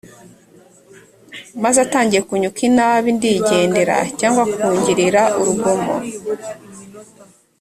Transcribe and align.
maze 1.63 1.77
atangiye 1.85 2.21
kunyuka 2.27 2.59
inabi 2.69 3.09
ndigendera.cyangwa 3.17 4.43
kungirira 4.53 5.21
urugomo 5.39 5.93